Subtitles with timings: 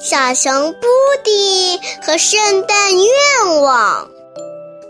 [0.00, 0.86] 小熊布
[1.24, 4.08] 迪和圣诞愿望。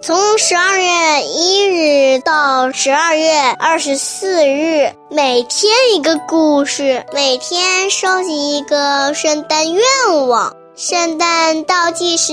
[0.02, 9.82] 从十二月一日到十二月二十四日，每天一个故事，每天收集一个圣诞愿
[10.28, 10.54] 望。
[10.76, 12.32] 圣诞倒计时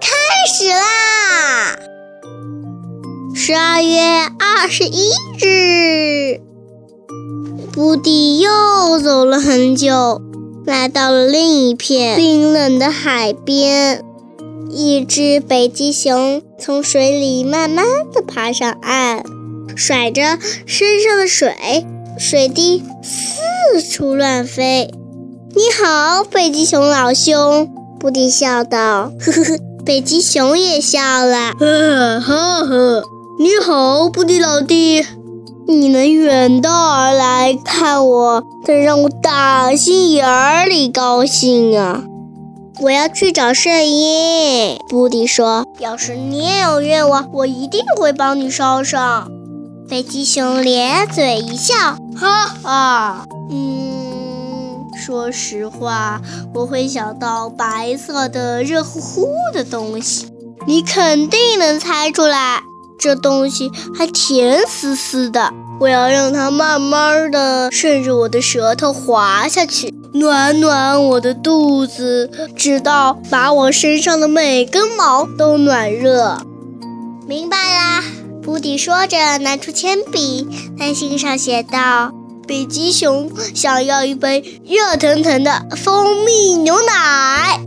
[0.00, 0.08] 开
[0.50, 1.78] 始啦！
[3.34, 4.00] 十二月
[4.38, 6.40] 二十一日，
[7.74, 10.20] 布迪又走了很久，
[10.68, 14.04] 来到了另一片冰冷的海边。
[14.68, 19.22] 一只北极熊从水里慢慢的爬上岸，
[19.74, 21.86] 甩着身上的水，
[22.18, 24.90] 水滴四处乱飞。
[25.54, 29.10] 你好，北极熊老兄，布丁笑道。
[29.18, 31.54] 呵呵呵，北极熊也笑了。
[31.58, 33.02] 呵呵呵，
[33.40, 35.02] 你好，布丁老弟，
[35.70, 42.04] 你能远道而来看我，真让我打心眼里高兴啊！
[42.80, 49.30] 我要去找圣婴，布迪说：“要是你也有愿望，我一定会帮你捎上。”
[49.90, 51.74] 北极熊咧嘴一笑
[52.16, 56.22] ：“哈哈，嗯，说实话，
[56.54, 60.28] 我会想到白色的、热乎乎的东西，
[60.66, 62.62] 你肯定能猜出来。
[62.98, 76.38] 这东西还甜丝丝的，我要让它慢慢的顺着我的舌头滑下去。”暖暖我的肚子，直到把我身上的每根毛都暖热。
[77.26, 78.02] 明白啦，
[78.42, 82.10] 布迪说着，拿出铅笔，在信上写道
[82.48, 87.60] ：“北极熊想要一杯热腾腾的蜂蜜牛奶。”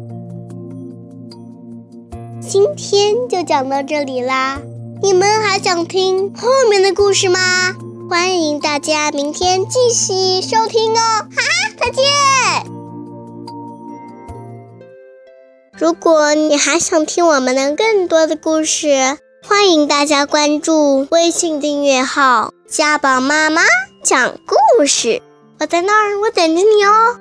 [2.42, 4.60] 今天就讲到这里啦，
[5.04, 7.40] 你们还想听后面的故事吗？
[8.08, 11.26] 欢迎大家明天继续收听哦！
[11.36, 11.42] 哈，
[11.80, 12.04] 再见。
[15.80, 23.64] 如果你还想听我们的更多的故事，欢迎大家关注微信订阅号“家宝妈妈
[24.04, 25.24] 讲故事”。
[25.60, 27.20] 我在那儿，我等着你哦。